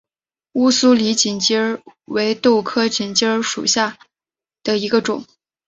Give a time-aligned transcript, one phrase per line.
[0.53, 3.99] 乌苏里锦鸡儿为豆科锦鸡儿属下
[4.63, 5.25] 的一个种。